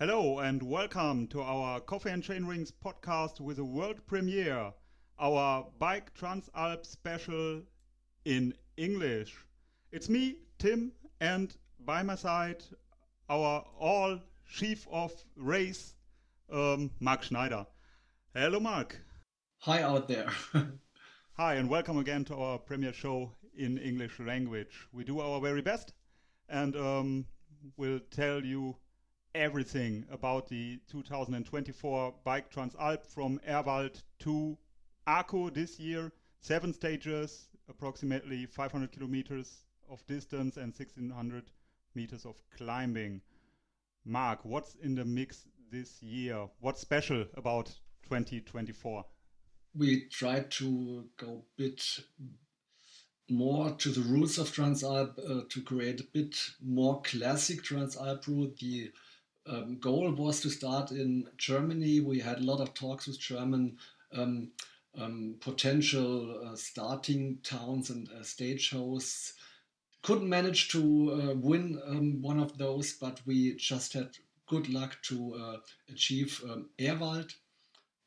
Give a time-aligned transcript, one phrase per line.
[0.00, 4.72] Hello and welcome to our Coffee and Chain Rings podcast with a world premiere,
[5.18, 7.62] our Bike Transalp special
[8.24, 9.36] in English.
[9.90, 12.62] It's me, Tim, and by my side,
[13.28, 15.96] our all chief of race,
[16.52, 17.66] um, Mark Schneider.
[18.32, 19.00] Hello, Mark.
[19.62, 20.30] Hi out there.
[21.32, 24.86] Hi, and welcome again to our premiere show in English language.
[24.92, 25.92] We do our very best
[26.48, 27.26] and um,
[27.76, 28.76] we'll tell you
[29.38, 34.58] everything about the 2024 Bike Transalp from Ehrwald to
[35.06, 36.10] Arco this year.
[36.40, 41.52] Seven stages, approximately 500 kilometers of distance and 1600
[41.94, 43.20] meters of climbing.
[44.04, 46.48] Mark, what's in the mix this year?
[46.58, 47.66] What's special about
[48.02, 49.04] 2024?
[49.76, 51.84] We tried to go a bit
[53.30, 58.58] more to the roots of Transalp uh, to create a bit more classic Transalp route.
[58.58, 58.90] The
[59.48, 62.00] um, goal was to start in Germany.
[62.00, 63.78] We had a lot of talks with German
[64.12, 64.50] um,
[64.96, 69.34] um, potential uh, starting towns and uh, stage hosts.
[70.02, 70.80] Couldn't manage to
[71.12, 74.10] uh, win um, one of those, but we just had
[74.46, 75.56] good luck to uh,
[75.90, 77.34] achieve um, Ehrwald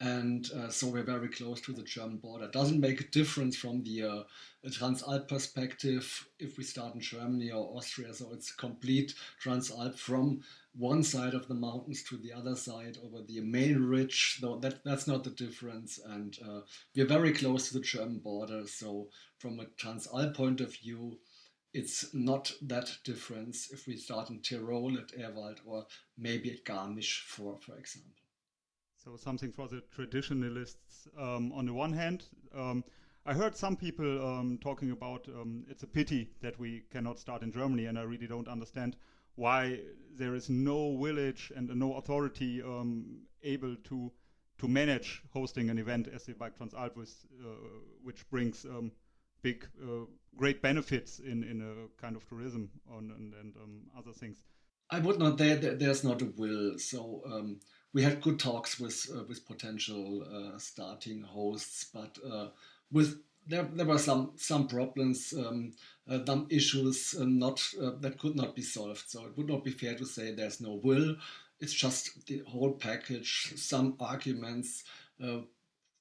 [0.02, 2.46] and uh, so we're very close to the German border.
[2.46, 4.24] It doesn't make a difference from the uh,
[4.66, 8.12] Transalp perspective if we start in Germany or Austria.
[8.12, 9.14] So it's complete
[9.44, 10.42] Transalp from
[10.76, 14.40] one side of the mountains to the other side over the main ridge.
[14.42, 16.62] Though that that's not the difference, and uh,
[16.96, 18.66] we're very close to the German border.
[18.66, 21.20] So from a Transalp point of view.
[21.74, 25.86] It's not that difference if we start in Tyrol at Ehrwald or
[26.18, 28.21] maybe at Garmisch, for, for example.
[29.04, 32.26] So something for the traditionalists um, on the one hand.
[32.56, 32.84] Um,
[33.26, 37.42] I heard some people um, talking about um, it's a pity that we cannot start
[37.42, 38.96] in Germany, and I really don't understand
[39.36, 39.80] why
[40.18, 44.12] there is no village and no authority um, able to
[44.60, 47.48] to manage hosting an event as the Bike Transalp, uh,
[48.04, 48.92] which brings um,
[49.42, 53.56] big, uh, great benefits in in a kind of tourism on, and, and
[53.98, 54.46] other things.
[54.92, 55.38] I would not.
[55.40, 56.78] There, there's not a will.
[56.78, 57.24] So
[57.94, 62.48] we had good talks with uh, with potential uh, starting hosts, but uh,
[62.92, 65.74] with there, there were some some problems, um,
[66.10, 69.04] uh, some issues uh, not uh, that could not be solved.
[69.08, 71.16] So it would not be fair to say there's no will.
[71.60, 74.84] It's just the whole package, some arguments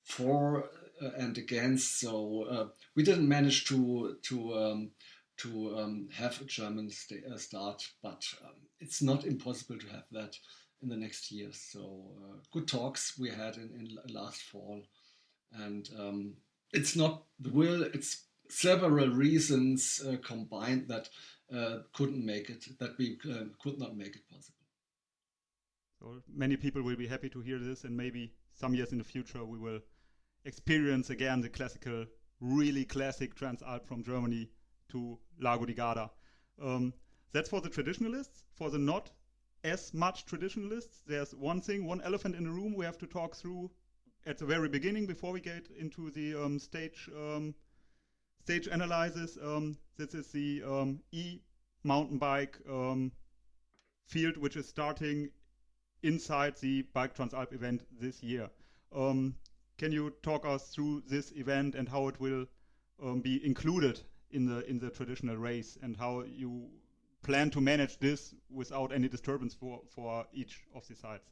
[0.05, 0.71] for
[1.19, 2.01] and against.
[2.01, 4.91] So we didn't manage to to um,
[5.39, 10.37] to um, have a German start, but um, it's not impossible to have that
[10.82, 11.56] in the next years.
[11.72, 13.70] So uh, good talks we had in,
[14.06, 14.82] in last fall,
[15.52, 16.34] and um,
[16.72, 17.82] it's not the will.
[17.82, 21.08] It's several reasons uh, combined that
[21.54, 22.64] uh, couldn't make it.
[22.78, 24.56] That we could not make it possible.
[26.00, 29.04] So many people will be happy to hear this, and maybe some years in the
[29.04, 29.80] future we will
[30.44, 32.06] experience again the classical,
[32.41, 34.48] really classic Transalp from Germany
[34.91, 36.10] to Lago di Garda.
[36.62, 36.94] Um,
[37.32, 38.44] that's for the traditionalists.
[38.54, 39.10] For the not
[39.65, 41.03] as much traditionalists.
[41.06, 43.71] There's one thing, one elephant in the room we have to talk through
[44.26, 47.54] at the very beginning before we get into the um, stage um,
[48.43, 49.38] stage analysis.
[49.43, 51.41] Um, this is the um, e
[51.84, 53.12] mountain bike um,
[54.06, 55.31] field, which is starting
[56.03, 58.48] inside the Bike Transalp event this year.
[58.94, 59.37] Um,
[59.78, 62.47] can you talk us through this event and how it will
[63.22, 64.00] be included
[64.31, 66.69] in the in the traditional race and how you
[67.22, 71.25] plan to manage this without any disturbance for, for each of the sides?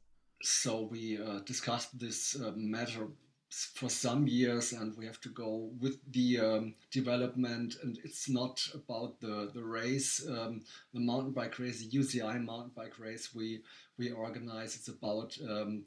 [0.43, 3.09] So we uh, discussed this uh, matter
[3.50, 8.60] for some years and we have to go with the um, development and it's not
[8.75, 10.60] about the the race um,
[10.93, 13.63] the mountain bike race the uci mountain bike race we
[13.97, 15.83] we organize it's about um,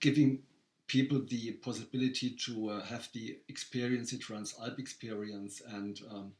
[0.00, 0.42] giving
[0.86, 6.32] people the possibility to uh, have the experience the transalp experience and um,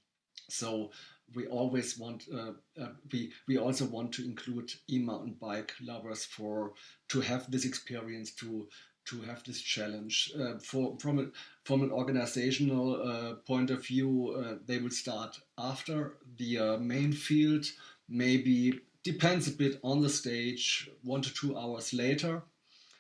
[0.50, 0.90] so
[1.34, 6.72] we always want uh, uh, we we also want to include e-mountain bike lovers for
[7.08, 8.68] to have this experience to
[9.06, 10.32] to have this challenge.
[10.38, 11.26] Uh, for from a,
[11.64, 17.12] from an organizational uh, point of view uh, they will start after the uh, main
[17.12, 17.66] field.
[18.08, 22.42] Maybe depends a bit on the stage one to two hours later.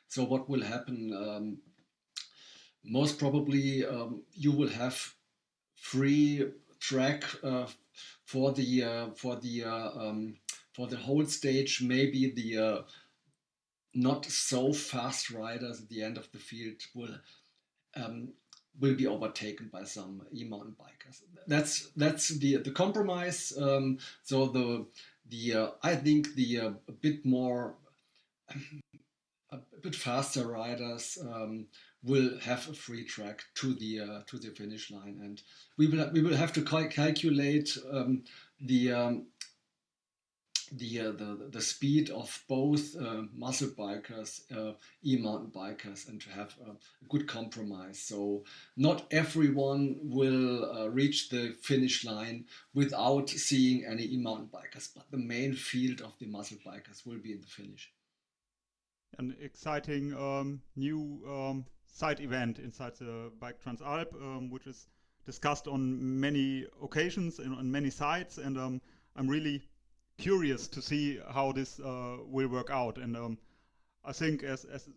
[0.08, 1.58] So what will happen um,
[2.84, 5.14] most probably um, you will have
[5.74, 6.46] free
[6.80, 7.24] track
[8.24, 10.36] for the uh, for the uh, um,
[10.72, 12.82] for the whole stage, maybe the uh,
[13.94, 17.16] not so fast riders at the end of the field will
[17.96, 18.32] um,
[18.80, 21.22] will be overtaken by some e-mountain bikers.
[21.46, 23.52] That's that's the the compromise.
[23.56, 24.86] Um, so the
[25.28, 27.74] the uh, I think the uh, a bit more
[29.50, 31.66] a bit faster riders um,
[32.04, 35.42] will have a free track to the uh, to the finish line, and
[35.76, 38.24] we will we will have to cal calculate um,
[38.60, 39.26] the um,
[40.72, 44.74] the, uh, the the speed of both uh, muscle bikers, uh,
[45.04, 46.72] e-mountain bikers, and to have a,
[47.08, 48.00] good compromise.
[48.00, 48.44] So
[48.76, 55.18] not everyone will uh, reach the finish line without seeing any e-mountain bikers, but the
[55.18, 57.92] main field of the muscle bikers will be in the finish.
[59.18, 64.88] An exciting um, new um, side event inside the Bike Transalp, um, which is
[65.24, 68.80] discussed on many occasions and on many sites, and um,
[69.16, 69.62] I'm really
[70.18, 72.98] curious to see how this uh, will work out.
[72.98, 73.38] And um,
[74.04, 74.88] I think as, as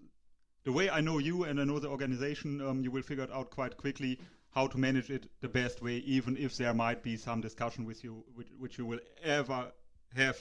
[0.64, 3.32] the way I know you and I know the organization, um, you will figure it
[3.32, 7.16] out quite quickly how to manage it the best way, even if there might be
[7.16, 9.72] some discussion with you, which, which you will ever
[10.16, 10.38] have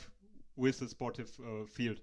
[0.57, 2.01] with the sportive uh, field.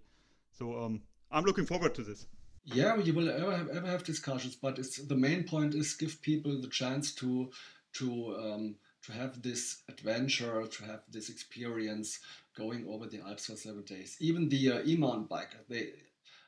[0.51, 1.01] So um,
[1.31, 2.27] I'm looking forward to this.
[2.65, 6.21] Yeah, you will ever have, ever have discussions, but it's the main point is give
[6.21, 7.51] people the chance to
[7.95, 12.19] to um, to have this adventure, to have this experience
[12.57, 14.15] going over the Alps for seven days.
[14.21, 15.89] Even the uh, e-mountain biker, they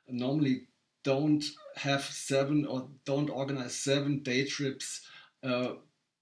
[0.08, 0.68] normally
[1.04, 1.44] don't
[1.76, 5.02] have seven or don't organize seven day trips
[5.44, 5.74] uh,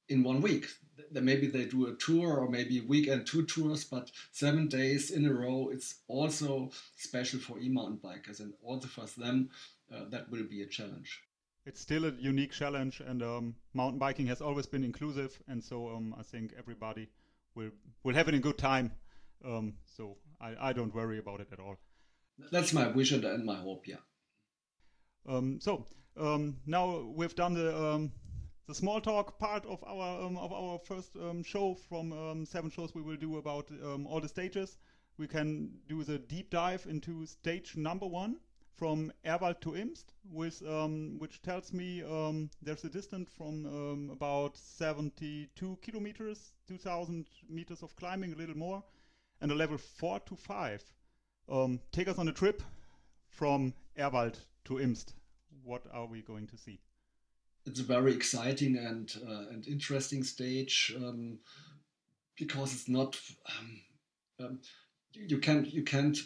[0.09, 0.67] in one week.
[1.11, 5.25] Maybe they do a tour or maybe a weekend two tours, but seven days in
[5.25, 9.49] a row, it's also special for e-mountain bikers and also for them,
[9.93, 11.21] uh, that will be a challenge
[11.65, 15.89] it's still a unique challenge, and um, mountain biking has always been inclusive, and so
[15.89, 17.09] um, I think everybody
[17.55, 17.71] will
[18.03, 18.91] will have it in good time.
[19.45, 21.77] Um, so I, I don't worry about it at all.
[22.51, 23.87] That's my wish and my hope.
[23.87, 24.01] Yeah.
[25.27, 25.85] Um, so
[26.17, 28.11] um, now we've done the um,
[28.67, 33.17] the small talk part of our of our first show from seven shows we will
[33.17, 33.69] do about
[34.05, 34.77] all the stages.
[35.17, 38.37] We can do the deep dive into stage number one
[38.75, 44.09] from Ehrwald to Imst, with, um, which tells me um, there's a distance from um,
[44.11, 48.83] about 72 kilometers, 2,000 meters of climbing, a little more,
[49.41, 50.83] and a level 4 to 5.
[51.49, 52.63] Um, take us on a trip
[53.29, 55.13] from Ehrwald to Imst.
[55.63, 56.79] What are we going to see?
[57.65, 61.39] It's a very exciting and uh, and interesting stage um,
[62.37, 63.19] because it's not
[64.39, 64.59] um,
[65.13, 66.17] you can't you can't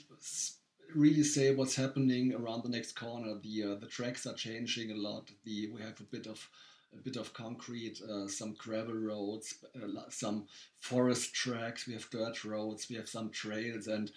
[0.96, 3.36] really say what's happening around the next corner.
[3.42, 5.30] The uh, the tracks are changing a lot.
[5.44, 6.50] The we have a bit of
[6.94, 10.48] a bit of concrete, uh, some gravel roads, uh, some
[10.80, 11.88] forest tracks.
[11.88, 12.88] We have dirt roads.
[12.90, 14.12] We have some trails and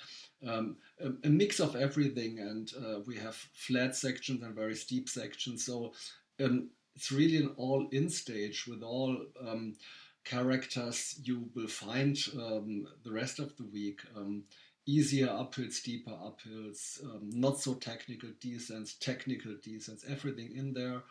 [0.47, 2.39] um, a, a, mix of everything.
[2.39, 5.67] And uh, we have flat sections and very steep sections.
[5.67, 5.93] So
[6.43, 6.71] um,
[7.01, 9.17] it's really an all-in stage with all.
[9.49, 9.77] Um,
[10.23, 14.03] characters you will find um, the rest of the week.
[14.15, 14.45] Um,
[14.85, 21.03] easier uphills, deeper uphills, um, not so technical descents, technical descents, everything in there.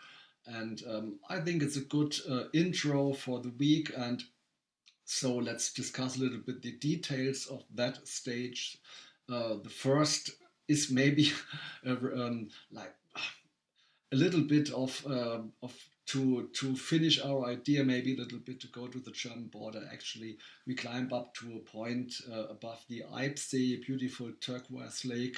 [0.45, 3.91] And um, I think it's a good uh, intro for the week.
[3.97, 4.21] And
[5.05, 8.77] so let's discuss a little bit the details of that stage.
[9.27, 10.29] Uh, the first
[10.67, 11.31] is maybe
[11.87, 12.93] um, like
[14.11, 15.73] a little bit of uh, of
[16.07, 19.87] to to finish our idea maybe a little bit to go to the German border.
[19.91, 25.37] Actually, we climb up to a point uh, above the Eibsee, beautiful turquoise lake,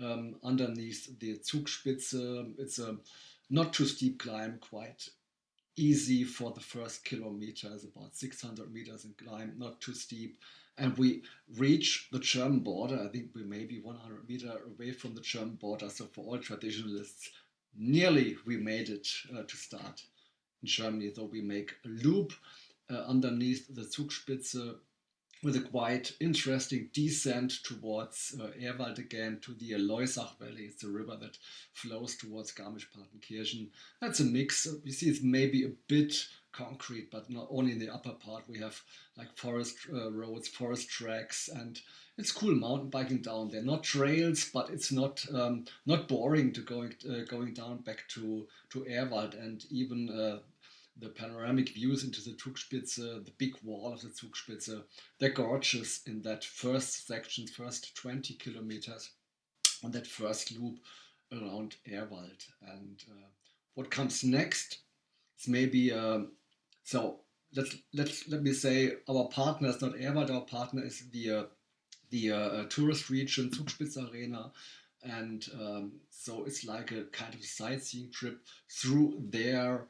[0.00, 2.54] um, underneath the Zugspitze.
[2.58, 2.96] It's a
[3.50, 5.08] not too steep climb, quite
[5.76, 7.70] easy for the first kilometer.
[7.74, 10.38] It's about 600 meters in climb, not too steep.
[10.78, 11.22] And we
[11.58, 12.98] reach the German border.
[13.04, 15.90] I think we may be 100 meter away from the German border.
[15.90, 17.30] So for all traditionalists,
[17.76, 20.02] nearly we made it uh, to start
[20.62, 21.12] in Germany.
[21.14, 22.32] though we make a loop
[22.90, 24.76] uh, underneath the Zugspitze
[25.42, 30.62] with a quite interesting descent towards uh, Ehrwald again to the Loisach Valley.
[30.62, 31.36] It's a river that
[31.74, 33.68] flows towards Garmisch-Partenkirchen.
[34.00, 34.68] That's a mix.
[34.84, 36.14] You see, it's maybe a bit
[36.52, 38.44] concrete, but not only in the upper part.
[38.48, 38.80] We have
[39.16, 41.80] like forest uh, roads, forest tracks, and
[42.18, 43.62] it's cool mountain biking down there.
[43.62, 48.46] Not trails, but it's not um, not boring to going uh, going down back to
[48.70, 50.38] to Ehrwald, and even uh,
[50.98, 54.82] the panoramic views into the Zugspitze, the big wall of the Zugspitze.
[55.18, 59.10] They're gorgeous in that first section, first 20 kilometers
[59.82, 60.78] on that first loop
[61.32, 62.46] around Ehrwald.
[62.62, 63.28] And uh,
[63.74, 64.78] what comes next
[65.40, 66.32] is maybe um,
[66.84, 67.20] so.
[67.54, 70.30] Let's let's let me say our partner is not Ehrwald.
[70.30, 71.42] Our partner is the uh,
[72.08, 74.50] the uh, tourist region Zugspitze Arena,
[75.02, 79.86] and um, so it's like a kind of sightseeing trip through their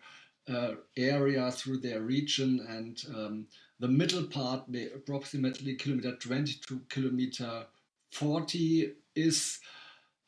[0.48, 3.46] uh, area through their region and um,
[3.78, 7.66] the middle part the approximately kilometer 20 to kilometer
[8.10, 9.60] 40 is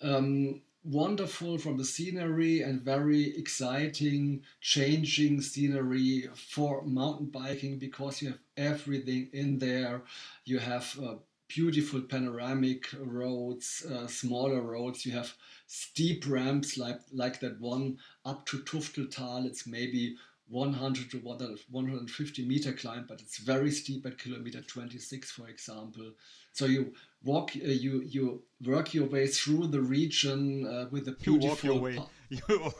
[0.01, 8.29] Um, wonderful from the scenery and very exciting, changing scenery for mountain biking because you
[8.29, 10.03] have everything in there.
[10.45, 11.15] You have uh,
[11.49, 15.05] beautiful panoramic roads, uh, smaller roads.
[15.07, 15.35] You have
[15.67, 19.47] steep ramps like like that one up to Tufteltal.
[19.47, 20.17] It's maybe
[20.49, 26.13] 100 to 150 meter climb, but it's very steep at kilometer 26, for example.
[26.53, 31.13] So you walk, uh, you you work your way through the region uh, with a
[31.13, 31.35] beautiful.
[31.35, 31.99] You walk your way.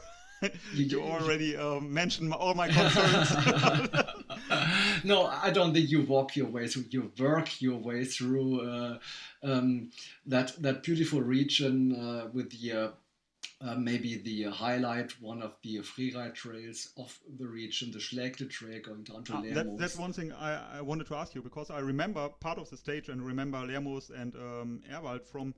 [0.73, 3.31] You, you, you already uh, mentioned all my concerns.
[5.03, 6.85] no, I don't think you walk your way through.
[6.89, 8.97] You work your way through uh,
[9.41, 9.91] um,
[10.25, 12.93] that that beautiful region uh, with the
[13.61, 18.81] uh, maybe the highlight, one of the freeride trails of the region, the Schlägte Trail
[18.81, 19.53] going down to ah, Lermoos.
[19.53, 22.69] That, that's one thing I, I, wanted to ask you because I remember part of
[22.69, 25.53] the stage and remember Lermoos and um, Ehrwald from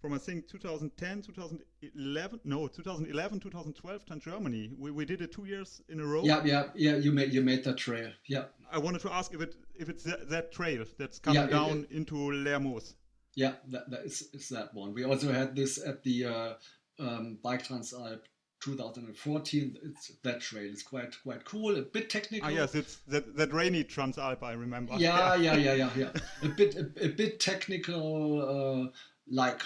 [0.00, 4.70] from I think 2010, 2011, no, 2011, 2012 to Germany.
[4.78, 6.22] We, we did it two years in a row.
[6.24, 6.96] Yeah, yeah, yeah.
[6.96, 8.10] You made you made that trail.
[8.26, 8.44] Yeah.
[8.72, 11.80] I wanted to ask if it if it's that, that trail that's coming yeah, down
[11.80, 12.94] it, it, into Lermoos.
[13.34, 14.92] Yeah, that, that is, is that one.
[14.92, 16.52] We also had this at the uh,
[17.00, 18.20] um, Bike Transalp
[18.60, 19.78] 2014.
[19.82, 20.70] It's that trail.
[20.70, 21.76] It's quite quite cool.
[21.76, 22.48] A bit technical.
[22.48, 24.42] Ah, yes, it's that, that rainy Transalp.
[24.42, 24.94] I remember.
[24.96, 26.10] Yeah, yeah, yeah, yeah, yeah.
[26.42, 28.90] a bit a, a bit technical, uh,
[29.30, 29.62] like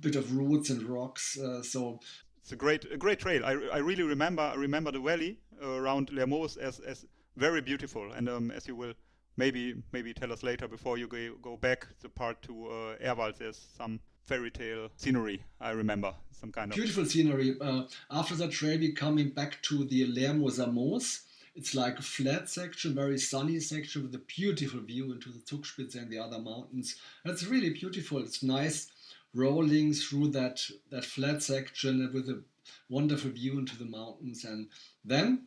[0.00, 1.38] bit of roots and rocks.
[1.38, 2.00] Uh, so
[2.40, 3.44] it's a great a great trail.
[3.44, 7.04] I, I really remember I remember the valley around Lermoos as as
[7.38, 8.12] very beautiful.
[8.12, 8.94] And um, as you will
[9.36, 13.38] maybe maybe tell us later before you go, go back the part to uh, Ehrwald,
[13.38, 15.42] there's some fairy tale scenery.
[15.58, 17.56] I remember some kind of beautiful scenery.
[17.60, 21.22] Uh, after that trail, we coming back to the Lermoser Moos.
[21.56, 25.96] It's like a flat section, very sunny section with a beautiful view into the Zugspitze
[25.96, 26.96] and the other mountains.
[27.24, 28.18] It's really beautiful.
[28.18, 28.90] It's nice
[29.34, 32.42] rolling through that that flat section with a
[32.90, 34.68] wonderful view into the mountains, and
[35.04, 35.46] then.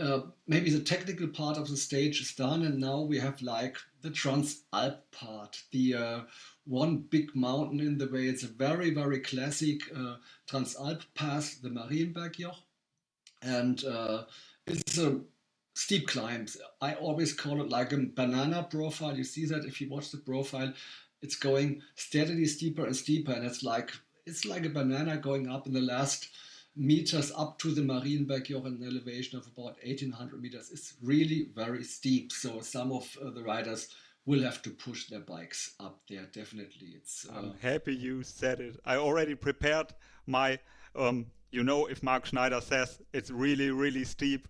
[0.00, 3.76] Uh, maybe the technical part of the stage is done, and now we have like
[4.00, 6.20] the Transalp part, the uh,
[6.68, 8.26] one big mountain in the way.
[8.26, 10.16] It's a very, very classic uh,
[10.48, 12.56] Transalp pass, the Marienbergjoch.
[13.42, 14.24] And uh,
[14.66, 15.20] it's a
[15.74, 16.46] steep climb.
[16.80, 19.16] I always call it like a banana profile.
[19.16, 20.72] You see that if you watch the profile,
[21.22, 23.32] it's going steadily steeper and steeper.
[23.32, 23.90] And it's like
[24.26, 26.28] it's like a banana going up in the last
[26.76, 30.70] meters up to the Marienbergjoch in an elevation of about 1800 meters.
[30.70, 32.30] It's really very steep.
[32.30, 33.88] So some of uh, the riders
[34.28, 36.26] will have to push their bikes up there.
[36.32, 37.26] Definitely, it's.
[37.26, 38.78] Uh, I'm happy you said it.
[38.84, 39.94] I already prepared
[40.26, 40.58] my.
[40.94, 44.46] Um, you know, if Mark Schneider says it's really, really steep,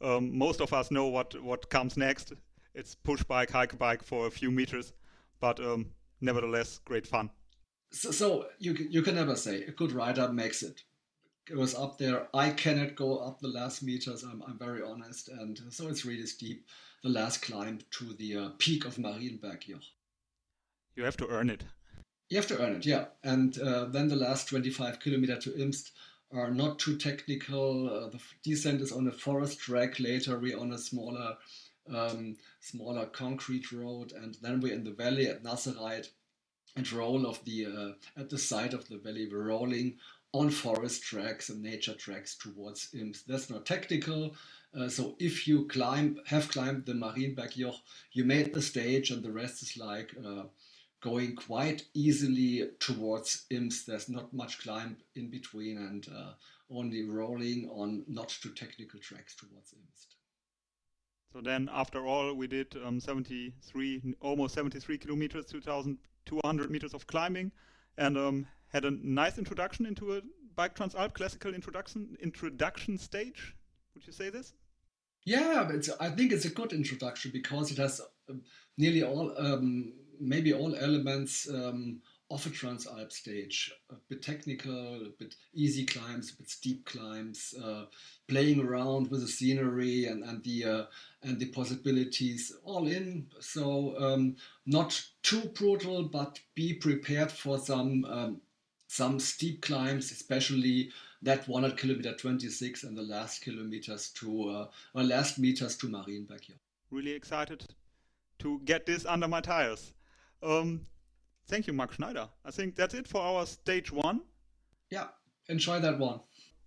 [0.00, 2.32] um, most of us know what what comes next.
[2.72, 4.92] It's push bike, hike bike for a few meters,
[5.40, 5.86] but um,
[6.20, 7.30] nevertheless, great fun.
[7.90, 10.82] So, so you you can never say a good rider makes it
[11.46, 12.28] goes up there.
[12.34, 14.24] I cannot go up the last meters.
[14.24, 16.66] I'm, I'm very honest, and so it's really steep.
[17.02, 19.84] The last climb to the uh, peak of Marienbergjoch.
[20.96, 21.62] You have to earn it.
[22.28, 23.06] You have to earn it, yeah.
[23.22, 25.92] And uh, then the last 25 kilometer to Imst
[26.32, 27.88] are not too technical.
[27.88, 30.00] Uh, the descent is on a forest track.
[30.00, 31.36] Later, we're on a smaller,
[31.94, 36.08] um, smaller concrete road, and then we're in the valley at Nassereith
[36.74, 39.28] and roll of the uh, at the side of the valley.
[39.30, 39.96] We're rolling
[40.36, 43.26] on forest tracks and nature tracks towards Imst.
[43.26, 44.36] That's not technical.
[44.78, 47.76] Uh, so if you climb, have climbed the Marienbergjoch,
[48.12, 50.42] you made the stage, and the rest is like uh,
[51.00, 53.86] going quite easily towards Imst.
[53.86, 56.32] There's not much climb in between, and uh,
[56.70, 60.16] only rolling on not too technical tracks towards Imst.
[61.32, 67.52] So then, after all, we did um, 73, almost 73 kilometers, 2,200 meters of climbing,
[67.96, 70.20] and um, had a nice introduction into a
[70.54, 73.54] Bike Transalp classical introduction introduction stage.
[73.94, 74.52] Would you say this?
[75.24, 75.68] Yeah,
[75.98, 78.34] I think it's a good introduction because it has uh,
[78.78, 83.72] nearly all, um, maybe all elements um, of a Transalp stage.
[83.90, 87.84] A bit technical, a bit easy climbs, a bit steep climbs, uh,
[88.28, 90.84] playing around with the scenery and, and the uh,
[91.22, 93.26] and the possibilities all in.
[93.40, 98.40] So um, not too brutal, but be prepared for some um,
[98.86, 100.90] some steep climbs, especially
[101.22, 106.42] that 100 kilometer 26 and the last kilometers to uh, or last meters to Marienberg
[106.42, 106.56] here.
[106.90, 107.66] Really excited
[108.38, 109.92] to get this under my tires.
[110.42, 110.82] Um,
[111.48, 112.28] thank you, Mark Schneider.
[112.44, 114.20] I think that's it for our stage one.
[114.90, 115.08] Yeah,
[115.48, 116.20] enjoy that one.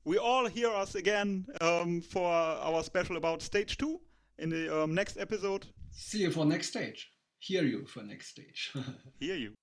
[0.04, 4.02] We all hear us again um, for our special about stage two
[4.38, 5.68] in the um, next episode.
[5.92, 7.12] See you for next stage.
[7.40, 8.74] Hear you for next stage.
[9.20, 9.54] hear you.